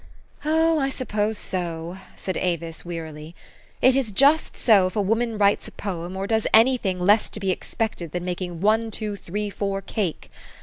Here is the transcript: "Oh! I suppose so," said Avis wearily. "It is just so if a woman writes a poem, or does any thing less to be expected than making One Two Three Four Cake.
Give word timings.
"Oh! 0.43 0.79
I 0.79 0.89
suppose 0.89 1.37
so," 1.37 1.99
said 2.15 2.35
Avis 2.35 2.83
wearily. 2.83 3.35
"It 3.83 3.95
is 3.95 4.11
just 4.11 4.57
so 4.57 4.87
if 4.87 4.95
a 4.95 4.99
woman 5.03 5.37
writes 5.37 5.67
a 5.67 5.71
poem, 5.71 6.17
or 6.17 6.25
does 6.25 6.47
any 6.55 6.75
thing 6.77 6.99
less 6.99 7.29
to 7.29 7.39
be 7.39 7.51
expected 7.51 8.11
than 8.11 8.25
making 8.25 8.61
One 8.61 8.89
Two 8.89 9.15
Three 9.15 9.51
Four 9.51 9.79
Cake. 9.83 10.31